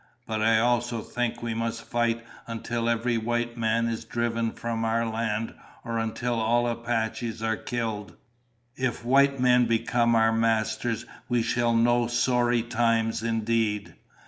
"But 0.25 0.41
I 0.41 0.57
also 0.57 1.01
think 1.01 1.43
we 1.43 1.53
must 1.53 1.83
fight 1.83 2.25
until 2.47 2.89
every 2.89 3.19
white 3.19 3.55
man 3.55 3.87
is 3.87 4.03
driven 4.03 4.51
from 4.51 4.83
our 4.83 5.05
land 5.05 5.53
or 5.85 5.99
until 5.99 6.39
all 6.39 6.67
Apaches 6.67 7.43
are 7.43 7.55
killed. 7.55 8.15
If 8.75 9.05
white 9.05 9.39
men 9.39 9.67
become 9.67 10.15
our 10.15 10.31
masters 10.33 11.05
we 11.29 11.43
shall 11.43 11.75
know 11.75 12.07
sorry 12.07 12.63
times 12.63 13.21
indeed. 13.21 13.93